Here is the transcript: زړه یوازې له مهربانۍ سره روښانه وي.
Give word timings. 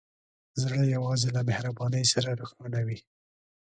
زړه 0.61 0.77
یوازې 0.95 1.29
له 1.35 1.41
مهربانۍ 1.49 2.03
سره 2.13 2.37
روښانه 2.39 2.79
وي. 2.87 2.99